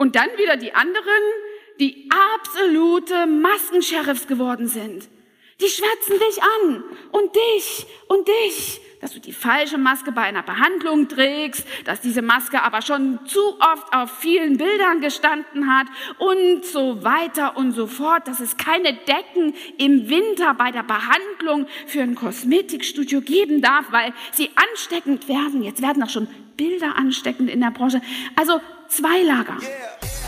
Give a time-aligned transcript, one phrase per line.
[0.00, 1.22] Und dann wieder die anderen,
[1.78, 5.10] die absolute Maskensheriffs geworden sind.
[5.60, 10.42] Die schwärzen dich an und dich und dich, dass du die falsche Maske bei einer
[10.42, 15.86] Behandlung trägst, dass diese Maske aber schon zu oft auf vielen Bildern gestanden hat
[16.18, 21.66] und so weiter und so fort, dass es keine Decken im Winter bei der Behandlung
[21.86, 25.62] für ein Kosmetikstudio geben darf, weil sie ansteckend werden.
[25.62, 28.02] Jetzt werden auch schon Bilder ansteckend in der Branche.
[28.36, 29.56] Also zwei Lager.
[29.62, 30.19] Yeah.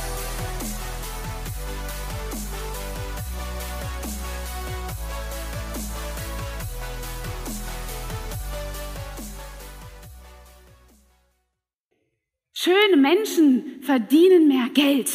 [12.62, 15.11] Schöne Menschen verdienen mehr Geld.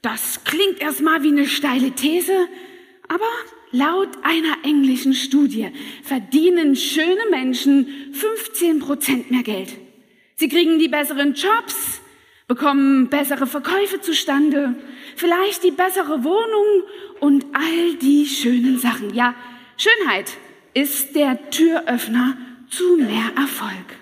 [0.00, 2.48] Das klingt erstmal wie eine steile These,
[3.06, 3.26] aber
[3.70, 5.68] laut einer englischen Studie
[6.02, 9.76] verdienen schöne Menschen 15 Prozent mehr Geld.
[10.36, 12.00] Sie kriegen die besseren Jobs,
[12.48, 14.74] bekommen bessere Verkäufe zustande,
[15.16, 16.88] vielleicht die bessere Wohnung
[17.20, 19.12] und all die schönen Sachen.
[19.12, 19.34] Ja,
[19.76, 20.32] Schönheit
[20.72, 22.38] ist der Türöffner
[22.70, 23.99] zu mehr Erfolg.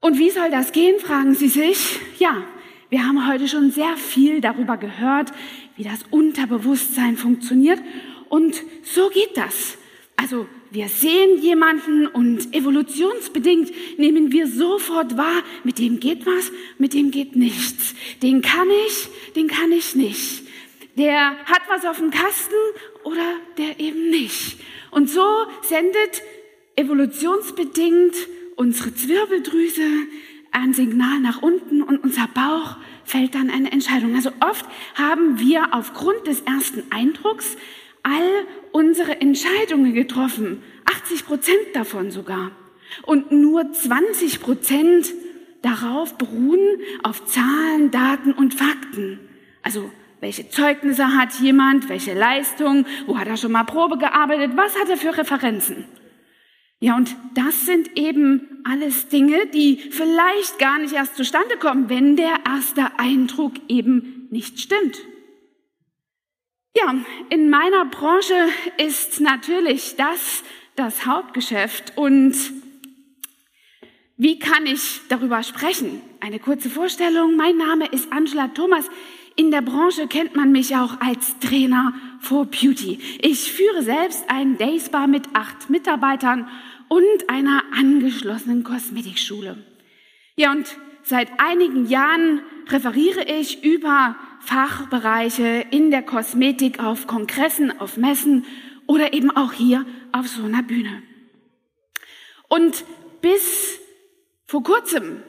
[0.00, 1.98] Und wie soll das gehen, fragen Sie sich?
[2.18, 2.42] Ja,
[2.90, 5.32] wir haben heute schon sehr viel darüber gehört,
[5.76, 7.80] wie das Unterbewusstsein funktioniert.
[8.28, 9.78] Und so geht das.
[10.16, 16.94] Also wir sehen jemanden und evolutionsbedingt nehmen wir sofort wahr, mit dem geht was, mit
[16.94, 17.94] dem geht nichts.
[18.22, 20.42] Den kann ich, den kann ich nicht.
[20.96, 22.54] Der hat was auf dem Kasten
[23.04, 24.58] oder der eben nicht.
[24.90, 25.26] Und so
[25.62, 26.22] sendet
[26.76, 28.14] evolutionsbedingt
[28.56, 29.86] unsere Zwirbeldrüse
[30.50, 34.14] ein Signal nach unten und unser Bauch fällt dann eine Entscheidung.
[34.14, 37.56] Also oft haben wir aufgrund des ersten Eindrucks
[38.02, 42.52] all unsere Entscheidungen getroffen, 80 Prozent davon sogar.
[43.02, 45.12] Und nur 20 Prozent
[45.60, 49.18] darauf beruhen auf Zahlen, Daten und Fakten.
[49.62, 49.90] Also
[50.20, 54.88] welche Zeugnisse hat jemand, welche Leistung, wo hat er schon mal Probe gearbeitet, was hat
[54.88, 55.84] er für Referenzen.
[56.80, 62.16] Ja, und das sind eben alles Dinge, die vielleicht gar nicht erst zustande kommen, wenn
[62.16, 64.98] der erste Eindruck eben nicht stimmt.
[66.76, 66.94] Ja,
[67.30, 68.34] in meiner Branche
[68.76, 70.42] ist natürlich das
[70.76, 72.34] das Hauptgeschäft und
[74.18, 76.00] wie kann ich darüber sprechen?
[76.20, 77.36] Eine kurze Vorstellung.
[77.36, 78.86] Mein Name ist Angela Thomas.
[79.36, 82.98] In der Branche kennt man mich auch als Trainer for Beauty.
[83.20, 86.48] Ich führe selbst einen Day mit acht Mitarbeitern
[86.88, 89.56] und einer angeschlossenen Kosmetikschule.
[90.36, 97.96] Ja, und seit einigen Jahren referiere ich über Fachbereiche in der Kosmetik auf Kongressen, auf
[97.96, 98.44] Messen
[98.86, 101.02] oder eben auch hier auf so einer Bühne.
[102.48, 102.84] Und
[103.20, 103.80] bis
[104.46, 105.22] vor kurzem,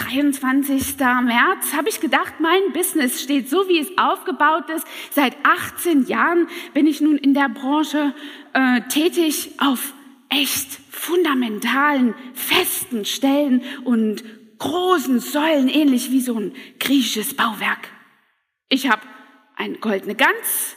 [0.00, 0.98] 23.
[0.98, 4.86] März, habe ich gedacht, mein Business steht so, wie es aufgebaut ist.
[5.10, 8.14] Seit 18 Jahren bin ich nun in der Branche
[8.52, 9.92] äh, tätig auf
[10.30, 14.24] echt fundamentalen, festen Stellen und
[14.58, 17.88] großen Säulen, ähnlich wie so ein griechisches Bauwerk.
[18.68, 19.02] Ich habe
[19.56, 20.76] eine goldene Gans,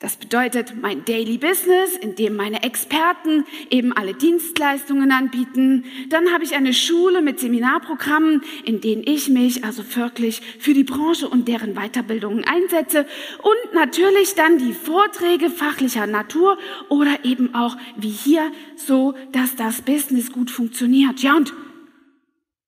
[0.00, 5.84] das bedeutet mein Daily Business, in dem meine Experten eben alle Dienstleistungen anbieten.
[6.08, 10.84] Dann habe ich eine Schule mit Seminarprogrammen, in denen ich mich also wirklich für die
[10.84, 13.04] Branche und deren Weiterbildungen einsetze.
[13.42, 16.56] Und natürlich dann die Vorträge fachlicher Natur
[16.88, 21.20] oder eben auch wie hier so, dass das Business gut funktioniert.
[21.20, 21.52] Ja, und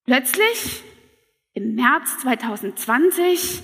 [0.05, 0.83] plötzlich
[1.55, 3.63] im März 2020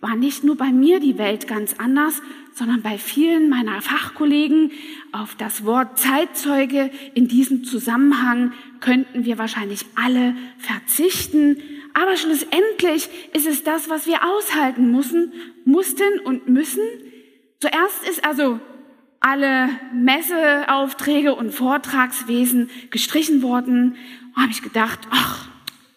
[0.00, 2.20] war nicht nur bei mir die Welt ganz anders,
[2.54, 4.70] sondern bei vielen meiner Fachkollegen
[5.12, 11.58] auf das Wort Zeitzeuge in diesem Zusammenhang könnten wir wahrscheinlich alle verzichten.
[11.94, 15.32] Aber schlussendlich ist es das, was wir aushalten müssen,
[15.64, 16.82] mussten und müssen.
[17.60, 18.60] Zuerst ist also
[19.20, 23.96] alle Messeaufträge und Vortragswesen gestrichen worden.
[24.36, 25.43] Habe ich gedacht, ach,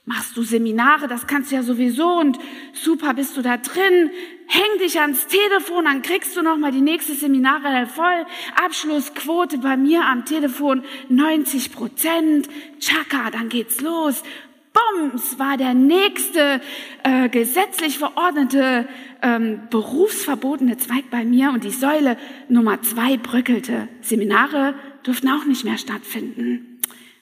[0.07, 2.39] machst du Seminare, das kannst du ja sowieso und
[2.71, 4.09] super bist du da drin,
[4.47, 8.25] häng dich ans Telefon, dann kriegst du noch mal die nächste Seminare voll.
[8.63, 12.47] Abschlussquote bei mir am Telefon 90 Prozent.
[12.79, 14.23] Chaka, dann geht's los.
[14.71, 16.61] Bums war der nächste
[17.03, 18.87] äh, gesetzlich verordnete
[19.21, 22.15] ähm, berufsverbotene Zweig bei mir und die Säule
[22.47, 23.89] Nummer zwei bröckelte.
[24.01, 26.76] Seminare durften auch nicht mehr stattfinden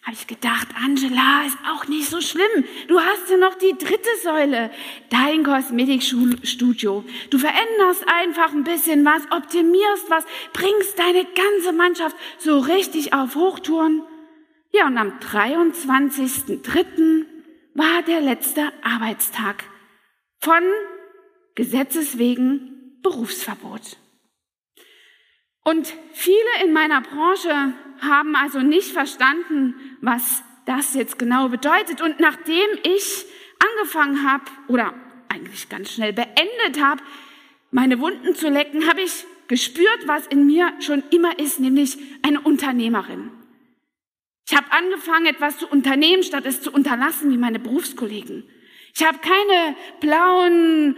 [0.06, 2.63] habe ich gedacht, Angela, ist auch nicht so schlimm.
[2.88, 4.69] Du hast ja noch die dritte Säule,
[5.10, 7.04] dein Kosmetikstudio.
[7.31, 10.24] Du veränderst einfach ein bisschen was, optimierst was,
[10.54, 14.04] bringst deine ganze Mannschaft so richtig auf Hochtouren.
[14.72, 17.25] Ja, und am 23.03.
[17.74, 19.63] war der letzte Arbeitstag
[20.40, 20.62] von
[21.56, 23.98] Gesetzes wegen Berufsverbot.
[25.67, 32.01] Und viele in meiner Branche haben also nicht verstanden, was das jetzt genau bedeutet.
[32.01, 33.25] Und nachdem ich
[33.59, 34.94] angefangen habe oder
[35.27, 37.01] eigentlich ganz schnell beendet habe,
[37.71, 42.41] meine Wunden zu lecken, habe ich gespürt, was in mir schon immer ist, nämlich eine
[42.41, 43.31] Unternehmerin.
[44.47, 48.47] Ich habe angefangen, etwas zu unternehmen, statt es zu unterlassen, wie meine Berufskollegen.
[48.94, 50.95] Ich habe keine blauen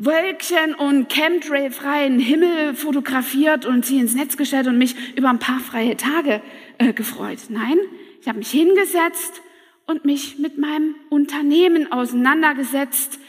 [0.00, 5.60] Wölkchen und Chemtrail-freien Himmel fotografiert und sie ins Netz gestellt und mich über ein paar
[5.60, 6.40] freie Tage
[6.78, 7.38] äh, gefreut.
[7.50, 7.76] Nein,
[8.20, 9.42] ich habe mich hingesetzt
[9.86, 13.20] und mich mit meinem Unternehmen auseinandergesetzt,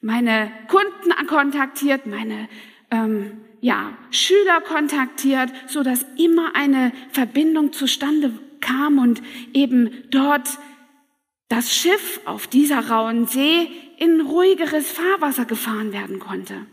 [0.00, 2.48] meine Kunden kontaktiert, meine
[2.90, 9.22] ähm, ja, Schüler kontaktiert, so dass immer eine Verbindung zustande kam und
[9.52, 10.48] eben dort
[11.48, 16.66] das Schiff auf dieser rauen See in ruhigeres Fahrwasser gefahren werden konnte.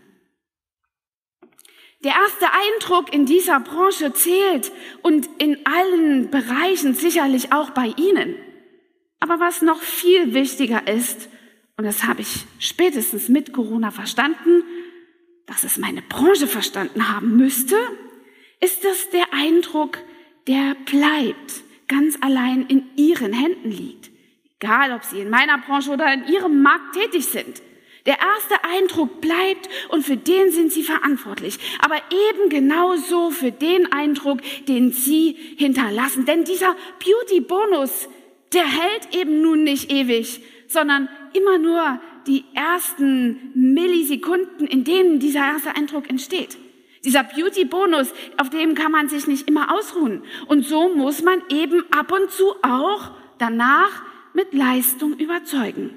[2.04, 8.36] Der erste Eindruck in dieser Branche zählt und in allen Bereichen sicherlich auch bei Ihnen.
[9.19, 11.30] Aber was noch viel wichtiger ist,
[11.78, 14.63] und das habe ich spätestens mit Corona verstanden,
[15.48, 17.75] dass es meine Branche verstanden haben müsste,
[18.62, 19.98] ist dass der Eindruck,
[20.48, 24.12] der bleibt, ganz allein in Ihren Händen liegt.
[24.60, 27.62] Egal, ob Sie in meiner Branche oder in Ihrem Markt tätig sind.
[28.06, 31.57] Der erste Eindruck bleibt und für den sind Sie verantwortlich.
[31.80, 36.25] Aber eben genauso für den Eindruck, den Sie hinterlassen.
[36.25, 38.07] Denn dieser Beauty-Bonus,
[38.54, 45.40] der hält eben nun nicht ewig, sondern immer nur die ersten Millisekunden, in denen dieser
[45.40, 46.57] erste Eindruck entsteht.
[47.04, 50.24] Dieser Beauty-Bonus, auf dem kann man sich nicht immer ausruhen.
[50.48, 54.04] Und so muss man eben ab und zu auch danach
[54.35, 55.91] mit Leistung überzeugen.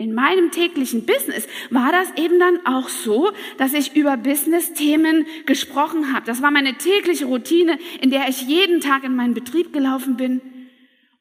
[0.00, 6.12] In meinem täglichen Business war das eben dann auch so, dass ich über Business-Themen gesprochen
[6.12, 6.24] habe.
[6.24, 10.40] Das war meine tägliche Routine, in der ich jeden Tag in meinen Betrieb gelaufen bin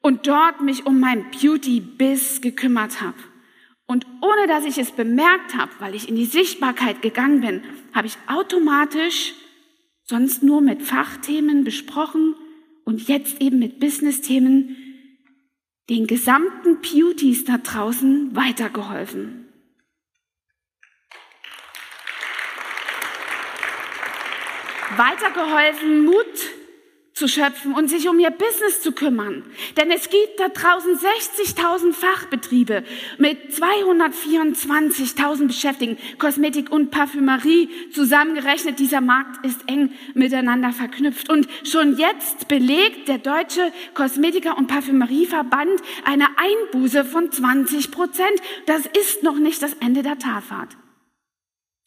[0.01, 3.17] und dort mich um mein Beauty-Biss gekümmert habe.
[3.87, 8.05] Und ohne dass ich es bemerkt habe, weil ich in die Sichtbarkeit gegangen bin, habe
[8.05, 9.33] ich automatisch
[10.03, 12.35] sonst nur mit Fachthemen besprochen
[12.85, 14.86] und jetzt eben mit Business-Themen
[15.89, 19.45] den gesamten Beauties da draußen weitergeholfen.
[24.97, 26.56] Weitergeholfen, Mut
[27.17, 29.43] zu schöpfen und sich um ihr Business zu kümmern.
[29.75, 32.83] Denn es gibt da draußen 60.000 Fachbetriebe
[33.17, 38.77] mit 224.000 Beschäftigten, Kosmetik und Parfümerie zusammengerechnet.
[38.77, 41.29] Dieser Markt ist eng miteinander verknüpft.
[41.29, 48.41] Und schon jetzt belegt der Deutsche Kosmetiker- und Parfümerieverband eine Einbuße von 20 Prozent.
[48.67, 50.77] Das ist noch nicht das Ende der Talfahrt.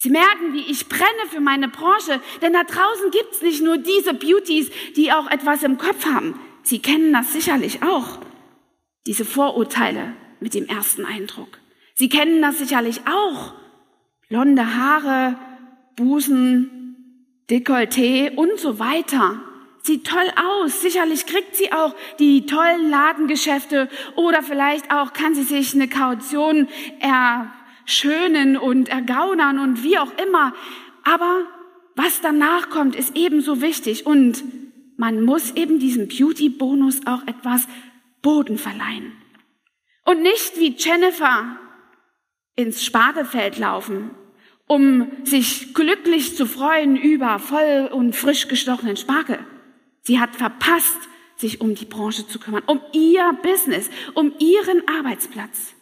[0.02, 4.14] Sie merken, wie ich brenne für meine Branche, denn da draußen gibt's nicht nur diese
[4.14, 6.40] Beauties, die auch etwas im Kopf haben.
[6.62, 8.18] Sie kennen das sicherlich auch,
[9.06, 11.58] diese Vorurteile mit dem ersten Eindruck.
[11.94, 13.52] Sie kennen das sicherlich auch.
[14.30, 15.36] Blonde Haare,
[15.96, 16.96] Busen,
[17.50, 19.42] Dekolleté und so weiter.
[19.82, 20.80] Sieht toll aus.
[20.80, 26.68] Sicherlich kriegt sie auch die tollen Ladengeschäfte oder vielleicht auch kann sie sich eine Kaution
[27.00, 27.52] er
[27.90, 30.54] schönen und ergaunern und wie auch immer.
[31.04, 31.46] Aber
[31.96, 34.06] was danach kommt, ist ebenso wichtig.
[34.06, 34.42] Und
[34.96, 37.66] man muss eben diesem Beauty-Bonus auch etwas
[38.22, 39.12] Boden verleihen.
[40.04, 41.58] Und nicht wie Jennifer
[42.56, 44.10] ins Spargelfeld laufen,
[44.66, 49.38] um sich glücklich zu freuen über voll und frisch gestochenen Spargel.
[50.02, 50.98] Sie hat verpasst,
[51.36, 55.74] sich um die Branche zu kümmern, um ihr Business, um ihren Arbeitsplatz.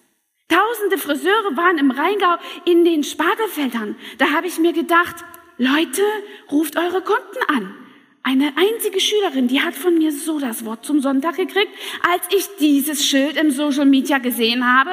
[0.48, 3.96] Tausende Friseure waren im Rheingau in den Spargelfeldern.
[4.16, 5.16] Da habe ich mir gedacht,
[5.58, 6.02] Leute,
[6.50, 7.74] ruft eure Kunden an.
[8.22, 11.72] Eine einzige Schülerin, die hat von mir so das Wort zum Sonntag gekriegt,
[12.12, 14.90] als ich dieses Schild im Social Media gesehen habe,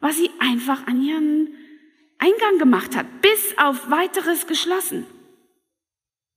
[0.00, 1.54] was sie einfach an ihren
[2.18, 5.06] Eingang gemacht hat, bis auf weiteres geschlossen.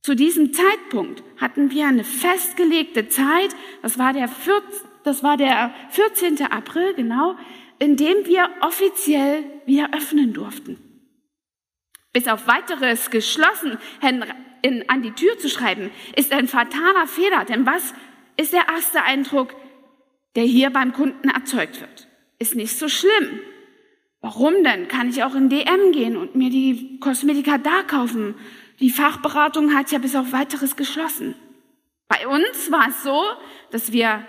[0.01, 4.63] Zu diesem Zeitpunkt hatten wir eine festgelegte Zeit, das war der, 14,
[5.03, 6.41] das war der 14.
[6.51, 7.37] April, genau,
[7.79, 10.77] in dem wir offiziell wieder öffnen durften.
[12.11, 13.77] Bis auf weiteres geschlossen
[14.61, 17.43] in, an die Tür zu schreiben, ist ein fataler Fehler.
[17.45, 17.93] Denn was
[18.37, 19.55] ist der erste Eindruck,
[20.35, 22.07] der hier beim Kunden erzeugt wird?
[22.39, 23.39] Ist nicht so schlimm.
[24.21, 24.87] Warum denn?
[24.87, 28.35] Kann ich auch in DM gehen und mir die Kosmetika da kaufen?
[28.79, 31.35] Die Fachberatung hat ja bis auf weiteres geschlossen.
[32.07, 33.21] Bei uns war es so,
[33.71, 34.25] dass wir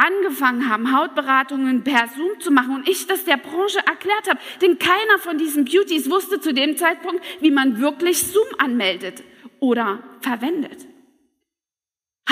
[0.00, 4.40] angefangen haben, Hautberatungen per Zoom zu machen und ich das der Branche erklärt habe.
[4.62, 9.22] Denn keiner von diesen Beauties wusste zu dem Zeitpunkt, wie man wirklich Zoom anmeldet
[9.60, 10.86] oder verwendet.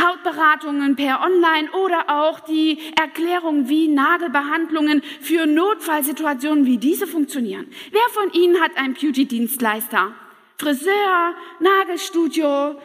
[0.01, 7.67] Hautberatungen per Online oder auch die Erklärung, wie Nagelbehandlungen für Notfallsituationen wie diese funktionieren.
[7.91, 10.15] Wer von Ihnen hat einen Beauty-Dienstleister?
[10.59, 12.81] Friseur, Nagelstudio,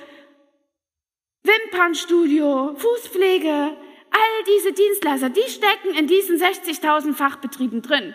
[1.44, 3.76] Wimpernstudio, Fußpflege,
[4.14, 8.14] all diese Dienstleister, die stecken in diesen 60.000 Fachbetrieben drin.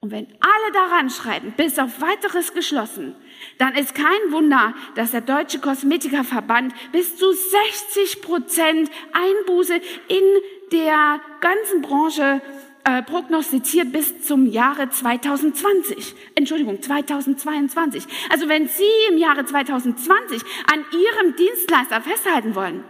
[0.00, 3.16] Und wenn alle daran schreiben, bis auf weiteres geschlossen,
[3.58, 9.74] dann ist kein Wunder, dass der Deutsche Kosmetikerverband bis zu 60 Prozent Einbuße
[10.08, 10.22] in
[10.70, 12.40] der ganzen Branche
[12.84, 16.14] äh, prognostiziert bis zum Jahre 2020.
[16.36, 18.04] Entschuldigung, 2022.
[18.30, 22.84] Also wenn Sie im Jahre 2020 an Ihrem Dienstleister festhalten wollen,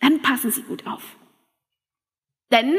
[0.00, 1.19] dann passen Sie gut auf.
[2.50, 2.78] Denn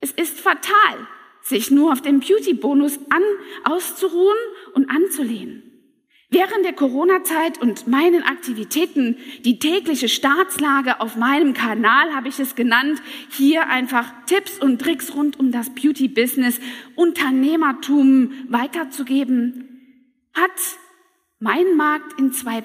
[0.00, 1.06] es ist fatal,
[1.42, 3.22] sich nur auf den Beauty-Bonus an,
[3.64, 4.36] auszuruhen
[4.74, 5.62] und anzulehnen.
[6.30, 12.54] Während der Corona-Zeit und meinen Aktivitäten, die tägliche Staatslage auf meinem Kanal habe ich es
[12.54, 16.60] genannt, hier einfach Tipps und Tricks rund um das Beauty-Business,
[16.96, 20.50] Unternehmertum weiterzugeben, hat
[21.40, 22.62] mein Markt in zwei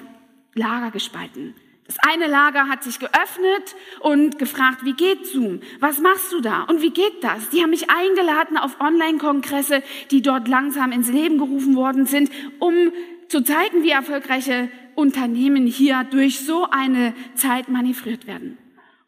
[0.54, 1.54] Lager gespalten.
[1.86, 5.60] Das eine Lager hat sich geöffnet und gefragt, wie geht Zoom?
[5.80, 6.62] Was machst du da?
[6.62, 7.50] Und wie geht das?
[7.50, 12.92] Die haben mich eingeladen auf Online-Kongresse, die dort langsam ins Leben gerufen worden sind, um
[13.28, 18.56] zu zeigen, wie erfolgreiche Unternehmen hier durch so eine Zeit manövriert werden.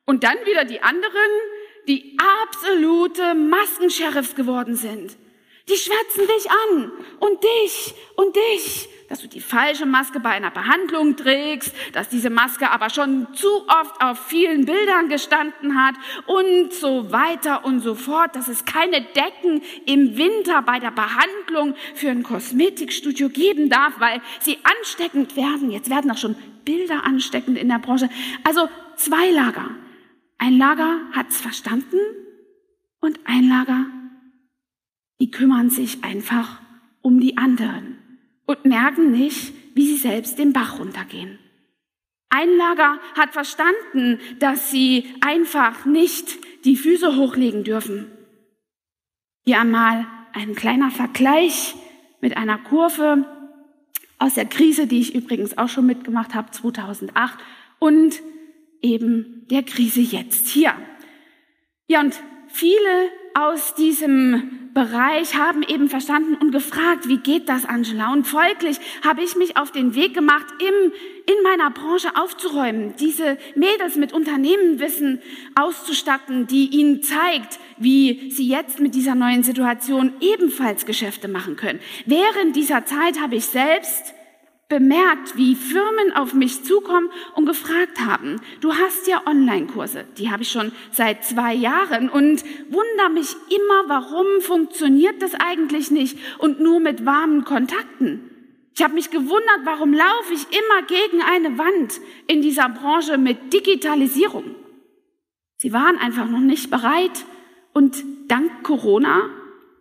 [0.05, 1.31] Und dann wieder die anderen,
[1.89, 5.17] die absolute Maskensheriffs geworden sind.
[5.69, 10.51] Die schwärzen dich an und dich und dich dass du die falsche Maske bei einer
[10.51, 15.95] Behandlung trägst, dass diese Maske aber schon zu oft auf vielen Bildern gestanden hat
[16.27, 21.75] und so weiter und so fort, dass es keine Decken im Winter bei der Behandlung
[21.95, 25.71] für ein Kosmetikstudio geben darf, weil sie ansteckend werden.
[25.71, 28.11] Jetzt werden auch schon Bilder ansteckend in der Branche.
[28.45, 29.71] Also zwei Lager.
[30.39, 31.99] Ein Lager hat's verstanden
[33.01, 33.87] und ein Lager,
[35.21, 36.61] die kümmern sich einfach
[37.03, 37.99] um die anderen
[38.47, 41.39] und merken nicht, wie sie selbst den Bach runtergehen.
[42.29, 48.11] Ein Lager hat verstanden, dass sie einfach nicht die Füße hochlegen dürfen.
[49.45, 51.75] Hier einmal ein kleiner Vergleich
[52.21, 53.25] mit einer Kurve
[54.19, 57.39] aus der Krise, die ich übrigens auch schon mitgemacht habe, 2008,
[57.79, 58.21] und
[58.83, 60.75] eben der Krise jetzt hier.
[61.87, 68.13] Ja, und viele aus diesem Bereich haben eben verstanden und gefragt, wie geht das, Angela?
[68.13, 70.93] Und folglich habe ich mich auf den Weg gemacht, im,
[71.25, 75.23] in meiner Branche aufzuräumen, diese Mädels mit Unternehmenwissen
[75.55, 81.81] auszustatten, die ihnen zeigt, wie sie jetzt mit dieser neuen Situation ebenfalls Geschäfte machen können.
[82.05, 84.13] Während dieser Zeit habe ich selbst
[84.69, 90.43] bemerkt, wie Firmen auf mich zukommen und gefragt haben, du hast ja Online-Kurse, die habe
[90.43, 96.61] ich schon seit zwei Jahren und wundere mich immer, warum funktioniert das eigentlich nicht und
[96.61, 98.31] nur mit warmen Kontakten.
[98.75, 103.53] Ich habe mich gewundert, warum laufe ich immer gegen eine Wand in dieser Branche mit
[103.53, 104.55] Digitalisierung.
[105.59, 107.25] Sie waren einfach noch nicht bereit
[107.73, 109.31] und dank Corona,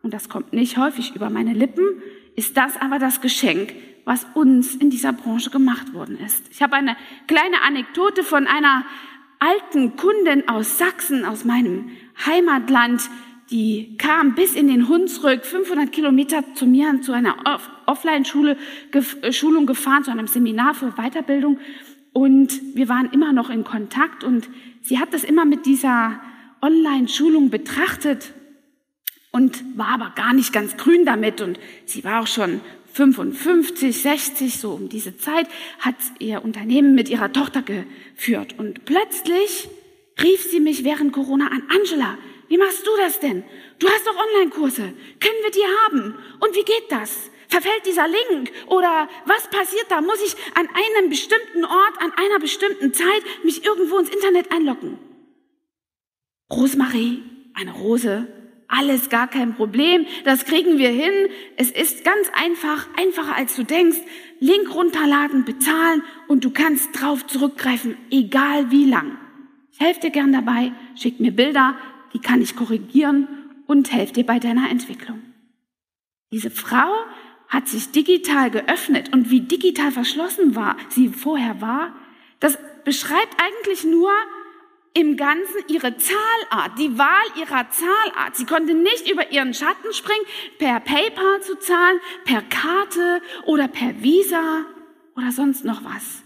[0.03, 2.01] und das kommt nicht häufig über meine Lippen,
[2.35, 3.73] ist das aber das Geschenk,
[4.05, 6.45] was uns in dieser Branche gemacht worden ist.
[6.51, 6.95] Ich habe eine
[7.27, 8.85] kleine Anekdote von einer
[9.39, 11.89] alten Kundin aus Sachsen, aus meinem
[12.25, 13.09] Heimatland,
[13.51, 17.35] die kam bis in den Hunsrück, 500 Kilometer zu mir, zu einer
[17.85, 18.57] Offline-Schule,
[18.91, 21.59] äh, Schulung gefahren, zu einem Seminar für Weiterbildung.
[22.11, 24.49] Und wir waren immer noch in Kontakt und
[24.81, 26.19] sie hat das immer mit dieser
[26.61, 28.33] Online-Schulung betrachtet
[29.35, 32.61] und war aber gar nicht ganz grün damit und sie war auch schon
[32.93, 35.47] 55, 60, so um diese Zeit,
[35.79, 38.55] hat ihr Unternehmen mit ihrer Tochter geführt.
[38.57, 39.67] Und plötzlich
[40.23, 43.43] rief sie mich während Corona an, Angela, wie machst du das denn?
[43.79, 44.83] Du hast doch Online-Kurse.
[45.19, 46.15] Können wir die haben?
[46.39, 47.29] Und wie geht das?
[47.49, 48.53] Verfällt dieser Link?
[48.67, 49.99] Oder was passiert da?
[49.99, 54.97] Muss ich an einem bestimmten Ort, an einer bestimmten Zeit mich irgendwo ins Internet einloggen?
[56.49, 57.21] Rosemarie,
[57.53, 58.29] eine Rose,
[58.67, 61.29] alles gar kein Problem, das kriegen wir hin.
[61.57, 63.99] Es ist ganz einfach, einfacher als du denkst.
[64.39, 69.17] Link runterladen, bezahlen und du kannst drauf zurückgreifen, egal wie lang.
[69.71, 71.75] Ich helfe dir gern dabei, schick mir Bilder,
[72.13, 73.27] die kann ich korrigieren
[73.67, 75.21] und helfe dir bei deiner Entwicklung.
[76.31, 76.91] Diese Frau
[77.47, 81.95] hat sich digital geöffnet und wie digital verschlossen war sie vorher war,
[82.39, 84.11] das beschreibt eigentlich nur
[84.95, 88.35] im Ganzen ihre Zahlart, die Wahl ihrer Zahlart.
[88.35, 90.25] Sie konnte nicht über ihren Schatten springen,
[90.57, 94.65] per PayPal zu zahlen, per Karte oder per Visa
[95.15, 96.23] oder sonst noch was,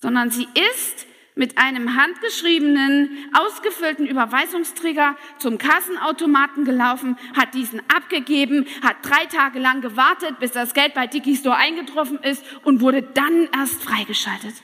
[0.00, 8.96] sondern sie ist mit einem handgeschriebenen, ausgefüllten Überweisungsträger zum Kassenautomaten gelaufen, hat diesen abgegeben, hat
[9.02, 13.82] drei Tage lang gewartet, bis das Geld bei Digistore eingetroffen ist und wurde dann erst
[13.82, 14.54] freigeschaltet.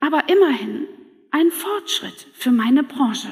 [0.00, 0.88] Aber immerhin
[1.30, 3.28] ein Fortschritt für meine Branche.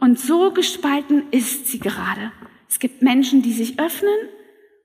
[0.00, 2.32] Und so gespalten ist sie gerade.
[2.68, 4.16] Es gibt Menschen, die sich öffnen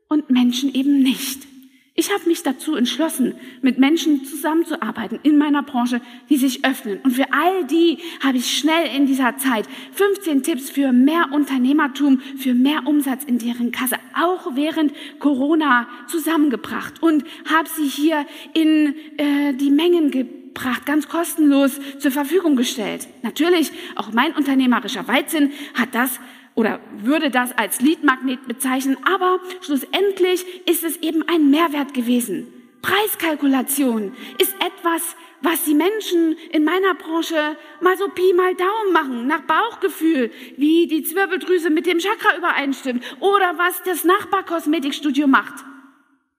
[0.07, 1.47] und Menschen eben nicht.
[1.95, 6.99] Ich habe mich dazu entschlossen, mit Menschen zusammenzuarbeiten in meiner Branche, die sich öffnen.
[7.03, 12.19] Und für all die habe ich schnell in dieser Zeit 15 Tipps für mehr Unternehmertum,
[12.35, 18.95] für mehr Umsatz in deren Kasse, auch während Corona zusammengebracht und habe sie hier in
[19.17, 20.42] äh, die Mengen gebracht,
[20.85, 23.07] ganz kostenlos zur Verfügung gestellt.
[23.21, 26.19] Natürlich, auch mein unternehmerischer Weitsinn hat das
[26.55, 32.47] oder würde das als Leadmagnet bezeichnen, aber schlussendlich ist es eben ein Mehrwert gewesen.
[32.81, 39.27] Preiskalkulation ist etwas, was die Menschen in meiner Branche mal so Pi mal Daumen machen,
[39.27, 45.65] nach Bauchgefühl, wie die Zwirbeldrüse mit dem Chakra übereinstimmt oder was das Nachbarkosmetikstudio macht.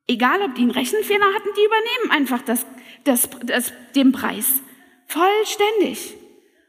[0.06, 2.66] Egal, ob die einen Rechenfehler hatten, die übernehmen einfach das,
[3.04, 4.60] das, das, den Preis.
[5.06, 6.14] Vollständig.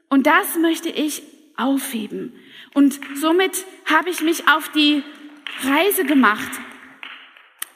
[0.09, 1.23] Und das möchte ich
[1.57, 2.33] aufheben.
[2.73, 5.03] Und somit habe ich mich auf die
[5.63, 6.51] Reise gemacht,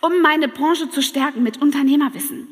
[0.02, 2.48] um meine Branche zu stärken mit Unternehmerwissen.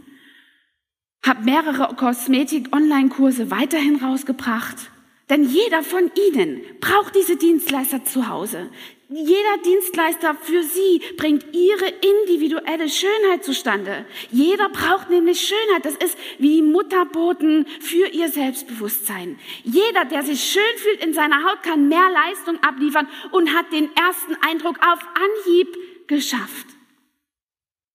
[1.25, 4.91] Habe mehrere Kosmetik-Online-Kurse weiterhin rausgebracht.
[5.29, 8.69] Denn jeder von Ihnen braucht diese Dienstleister zu Hause.
[9.09, 14.05] Jeder Dienstleister für Sie bringt Ihre individuelle Schönheit zustande.
[14.31, 15.85] Jeder braucht nämlich Schönheit.
[15.85, 19.39] Das ist wie Mutterboten für Ihr Selbstbewusstsein.
[19.63, 23.89] Jeder, der sich schön fühlt in seiner Haut, kann mehr Leistung abliefern und hat den
[23.95, 26.67] ersten Eindruck auf Anhieb geschafft.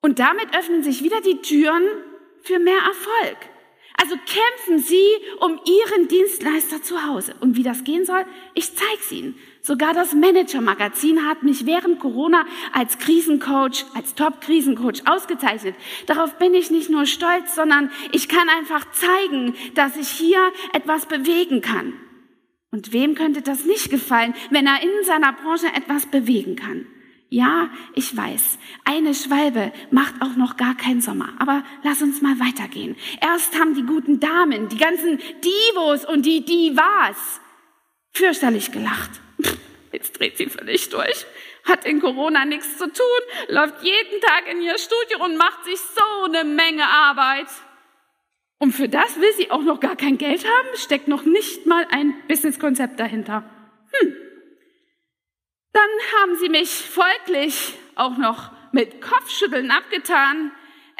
[0.00, 1.84] Und damit öffnen sich wieder die Türen
[2.40, 3.51] für mehr Erfolg.
[4.02, 5.06] Also kämpfen Sie
[5.38, 7.34] um Ihren Dienstleister zu Hause.
[7.38, 9.38] Und wie das gehen soll, ich zeige es Ihnen.
[9.60, 15.76] Sogar das Manager-Magazin hat mich während Corona als Krisencoach, als Top-Krisencoach ausgezeichnet.
[16.06, 21.06] Darauf bin ich nicht nur stolz, sondern ich kann einfach zeigen, dass ich hier etwas
[21.06, 21.92] bewegen kann.
[22.72, 26.86] Und wem könnte das nicht gefallen, wenn er in seiner Branche etwas bewegen kann?
[27.32, 31.30] Ja, ich weiß, eine Schwalbe macht auch noch gar keinen Sommer.
[31.38, 32.94] Aber lass uns mal weitergehen.
[33.22, 37.40] Erst haben die guten Damen, die ganzen Divos und die Divas
[38.12, 39.12] fürchterlich gelacht.
[39.92, 41.24] Jetzt dreht sie völlig durch.
[41.64, 45.78] Hat in Corona nichts zu tun, läuft jeden Tag in ihr Studio und macht sich
[45.78, 47.48] so eine Menge Arbeit.
[48.58, 51.86] Und für das will sie auch noch gar kein Geld haben, steckt noch nicht mal
[51.90, 53.48] ein Businesskonzept dahinter.
[53.90, 54.16] Hm,
[55.72, 60.52] dann haben sie mich folglich auch noch mit Kopfschütteln abgetan.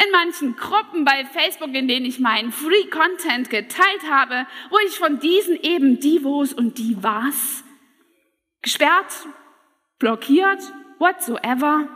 [0.04, 4.98] In manchen Gruppen bei Facebook, in denen ich meinen Free Content geteilt habe, wo ich
[4.98, 7.62] von diesen eben Divos und Divas
[8.62, 9.26] gesperrt,
[9.98, 10.62] blockiert,
[10.98, 11.88] whatsoever.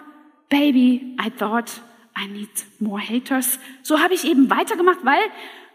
[0.48, 1.80] Baby, I thought
[2.16, 3.58] I need more haters.
[3.82, 5.22] So habe ich eben weitergemacht, weil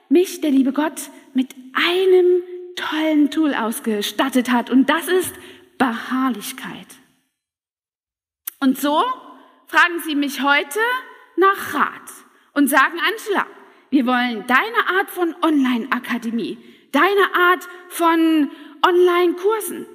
[0.09, 2.43] mich der liebe Gott mit einem
[2.75, 4.69] tollen Tool ausgestattet hat.
[4.69, 5.33] Und das ist
[5.81, 6.85] Beharrlichkeit.
[8.59, 9.01] Und so
[9.65, 10.79] fragen sie mich heute
[11.37, 12.11] nach Rat
[12.53, 13.47] und sagen, Angela,
[13.89, 16.59] wir wollen deine Art von Online-Akademie,
[16.91, 18.51] deine Art von
[18.85, 19.87] Online-Kursen.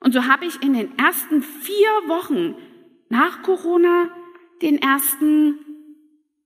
[0.00, 2.54] Und so habe ich in den ersten vier Wochen
[3.08, 4.14] nach Corona
[4.60, 5.60] den ersten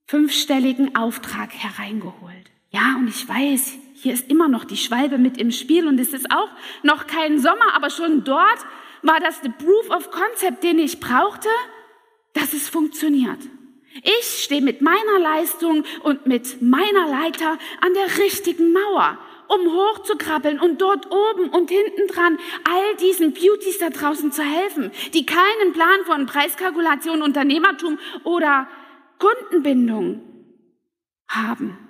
[0.07, 2.53] fünfstelligen Auftrag hereingeholt.
[2.71, 6.13] Ja, und ich weiß, hier ist immer noch die Schwalbe mit im Spiel und es
[6.13, 6.49] ist auch
[6.83, 8.59] noch kein Sommer, aber schon dort
[9.03, 11.49] war das der Proof of Concept, den ich brauchte,
[12.33, 13.39] dass es funktioniert.
[14.05, 20.61] Ich stehe mit meiner Leistung und mit meiner Leiter an der richtigen Mauer, um hochzukrabbeln
[20.61, 25.73] und dort oben und hinten dran all diesen Beauties da draußen zu helfen, die keinen
[25.73, 28.69] Plan von Preiskalkulation, Unternehmertum oder
[29.19, 30.23] Kundenbindung
[31.29, 31.88] haben.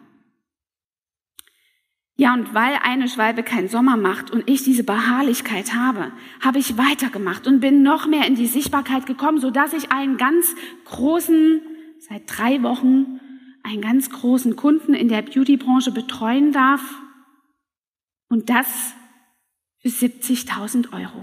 [2.21, 6.77] Ja, und weil eine Schwalbe keinen Sommer macht und ich diese Beharrlichkeit habe, habe ich
[6.77, 11.63] weitergemacht und bin noch mehr in die Sichtbarkeit gekommen, so dass ich einen ganz großen,
[12.01, 13.21] seit drei Wochen,
[13.63, 16.83] einen ganz großen Kunden in der Beautybranche betreuen darf.
[18.29, 18.95] Und das
[19.79, 21.23] für 70.000 Euro.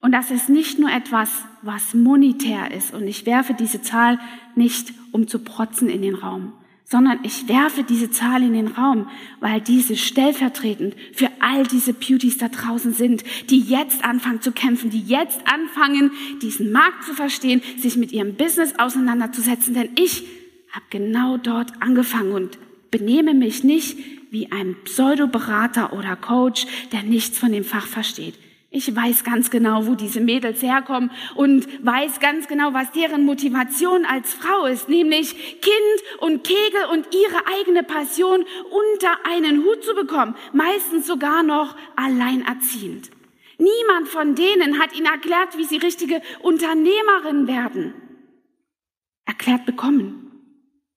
[0.00, 2.94] Und das ist nicht nur etwas, was monetär ist.
[2.94, 4.18] Und ich werfe diese Zahl
[4.54, 6.54] nicht, um zu protzen in den Raum,
[6.88, 9.08] sondern ich werfe diese Zahl in den Raum,
[9.40, 14.90] weil diese stellvertretend für all diese Beauties da draußen sind, die jetzt anfangen zu kämpfen,
[14.90, 19.74] die jetzt anfangen, diesen Markt zu verstehen, sich mit ihrem Business auseinanderzusetzen.
[19.74, 20.22] Denn ich
[20.70, 22.58] habe genau dort angefangen und
[22.92, 23.98] benehme mich nicht
[24.30, 28.34] wie ein Pseudoberater oder Coach, der nichts von dem Fach versteht.
[28.76, 34.04] Ich weiß ganz genau, wo diese Mädels herkommen und weiß ganz genau, was deren Motivation
[34.04, 38.44] als Frau ist, nämlich Kind und Kegel und ihre eigene Passion
[38.92, 43.10] unter einen Hut zu bekommen, meistens sogar noch alleinerziehend.
[43.56, 47.94] Niemand von denen hat ihnen erklärt, wie sie richtige Unternehmerin werden.
[49.24, 50.32] Erklärt bekommen.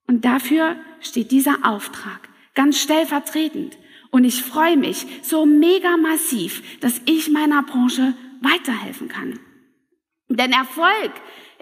[0.05, 3.77] Und dafür steht dieser Auftrag, ganz stellvertretend.
[4.11, 9.39] Und ich freue mich so mega massiv, dass ich meiner Branche weiterhelfen kann.
[10.29, 11.11] Denn Erfolg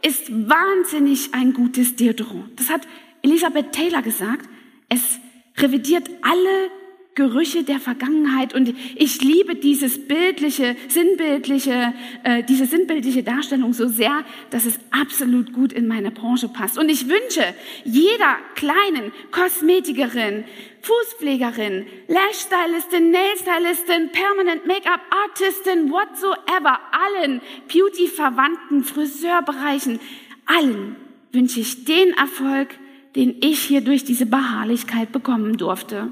[0.02, 2.60] ist wahnsinnig ein gutes Deodorant.
[2.60, 2.88] Das hat
[3.22, 4.48] Elisabeth Taylor gesagt.
[4.90, 5.20] Es
[5.58, 6.70] revidiert alle
[7.17, 11.91] Gerüche der Vergangenheit und ich liebe dieses bildliche, sinnbildliche,
[12.23, 16.77] äh, diese sinnbildliche Darstellung so sehr, dass es absolut gut in meine Branche passt.
[16.77, 17.41] Und ich wünsche
[17.84, 20.43] jeder kleinen Kosmetikerin,
[20.84, 29.99] Fußpflegerin, Lashstylistin, Nailstylistin, Permanent Make-up Artistin, whatsoever, allen Beauty-Verwandten, Friseurbereichen,
[30.45, 30.95] allen
[31.32, 32.75] wünsche ich den Erfolg,
[33.15, 36.12] den ich hier durch diese Beharrlichkeit bekommen durfte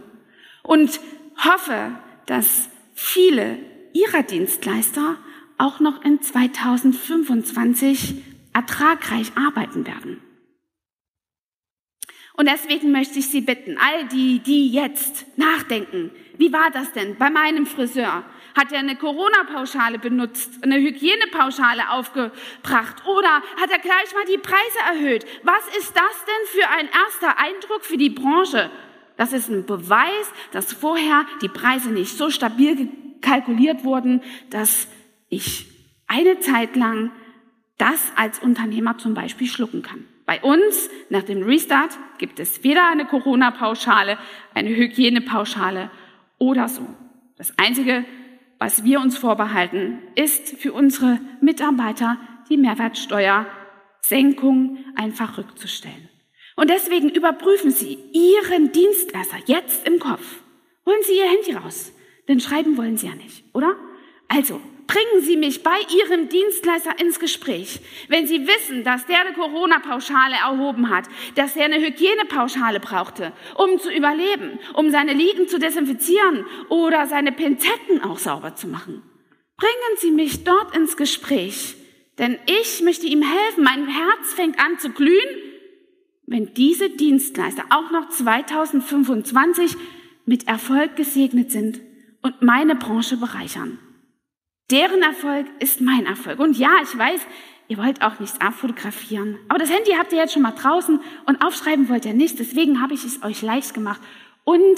[0.65, 0.99] und
[1.43, 1.91] hoffe,
[2.25, 3.57] dass viele
[3.93, 5.17] Ihrer Dienstleister
[5.57, 8.15] auch noch in 2025
[8.53, 10.21] ertragreich arbeiten werden.
[12.37, 17.15] Und deswegen möchte ich Sie bitten, all die, die jetzt nachdenken, wie war das denn
[17.17, 18.25] bei meinem Friseur?
[18.57, 24.79] Hat er eine Corona-Pauschale benutzt, eine Hygienepauschale aufgebracht oder hat er gleich mal die Preise
[24.89, 25.25] erhöht?
[25.43, 28.69] Was ist das denn für ein erster Eindruck für die Branche?
[29.17, 32.89] Das ist ein Beweis, dass vorher die Preise nicht so stabil
[33.21, 34.87] kalkuliert wurden, dass
[35.29, 35.67] ich
[36.07, 37.11] eine Zeit lang
[37.77, 40.05] das als Unternehmer zum Beispiel schlucken kann.
[40.25, 44.17] Bei uns nach dem Restart gibt es weder eine Corona-Pauschale,
[44.53, 45.91] eine Hygienepauschale
[46.37, 46.87] oder so.
[47.37, 48.05] Das Einzige,
[48.57, 52.17] was wir uns vorbehalten, ist für unsere Mitarbeiter
[52.49, 56.09] die Mehrwertsteuersenkung einfach rückzustellen.
[56.55, 60.23] Und deswegen überprüfen Sie Ihren Dienstleister jetzt im Kopf.
[60.85, 61.91] Holen Sie Ihr Handy raus,
[62.27, 63.75] denn schreiben wollen Sie ja nicht, oder?
[64.27, 67.81] Also, bringen Sie mich bei Ihrem Dienstleister ins Gespräch.
[68.07, 73.77] Wenn Sie wissen, dass der eine Corona-Pauschale erhoben hat, dass er eine Hygienepauschale brauchte, um
[73.79, 79.03] zu überleben, um seine Liegen zu desinfizieren oder seine Pinzetten auch sauber zu machen.
[79.57, 81.75] Bringen Sie mich dort ins Gespräch,
[82.17, 83.63] denn ich möchte ihm helfen.
[83.63, 85.54] Mein Herz fängt an zu glühen
[86.27, 89.75] wenn diese Dienstleister auch noch 2025
[90.25, 91.79] mit Erfolg gesegnet sind
[92.21, 93.77] und meine Branche bereichern.
[94.71, 96.39] Deren Erfolg ist mein Erfolg.
[96.39, 97.21] Und ja, ich weiß,
[97.67, 99.37] ihr wollt auch nichts abfotografieren.
[99.47, 102.39] Aber das Handy habt ihr jetzt schon mal draußen und aufschreiben wollt ihr nicht.
[102.39, 104.01] Deswegen habe ich es euch leicht gemacht.
[104.43, 104.77] Und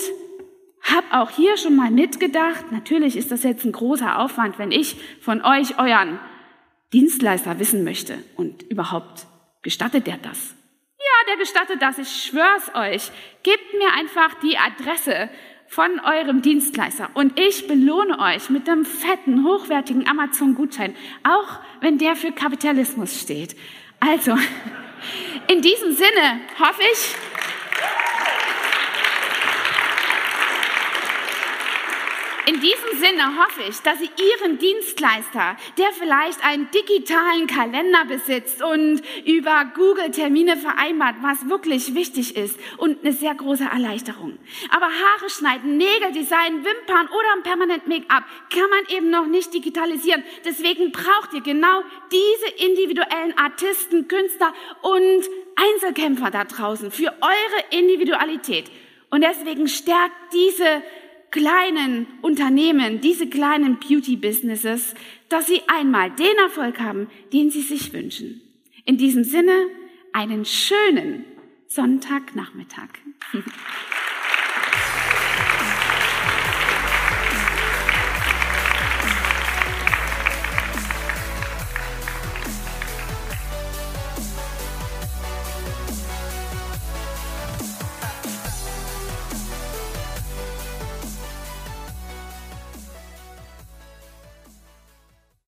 [0.81, 4.95] habe auch hier schon mal mitgedacht, natürlich ist das jetzt ein großer Aufwand, wenn ich
[5.21, 6.19] von euch euren
[6.93, 8.17] Dienstleister wissen möchte.
[8.36, 9.25] Und überhaupt
[9.62, 10.57] gestattet der das?
[11.27, 13.11] Der gestattet das, ich schwör's euch.
[13.43, 15.29] Gebt mir einfach die Adresse
[15.67, 22.15] von eurem Dienstleister und ich belohne euch mit einem fetten, hochwertigen Amazon-Gutschein, auch wenn der
[22.15, 23.57] für Kapitalismus steht.
[23.99, 24.37] Also,
[25.49, 27.15] in diesem Sinne hoffe ich,
[32.47, 38.63] In diesem Sinne hoffe ich, dass Sie Ihren Dienstleister, der vielleicht einen digitalen Kalender besitzt
[38.63, 44.39] und über Google Termine vereinbart, was wirklich wichtig ist und eine sehr große Erleichterung.
[44.69, 49.53] Aber Haare schneiden, Nägel designen, Wimpern oder ein Permanent Make-up kann man eben noch nicht
[49.53, 50.23] digitalisieren.
[50.45, 51.83] Deswegen braucht ihr genau
[52.13, 58.71] diese individuellen Artisten, Künstler und Einzelkämpfer da draußen für eure Individualität.
[59.10, 60.81] Und deswegen stärkt diese
[61.31, 64.93] kleinen Unternehmen, diese kleinen Beauty-Businesses,
[65.29, 68.41] dass sie einmal den Erfolg haben, den sie sich wünschen.
[68.85, 69.67] In diesem Sinne
[70.13, 71.25] einen schönen
[71.67, 72.89] Sonntagnachmittag.